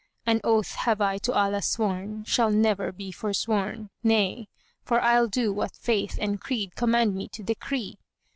[0.25, 4.47] An oath have I to Allah sworn shall never be forsworn; * Nay,
[4.83, 7.99] for I'll do what Faith and Creed command me to decree.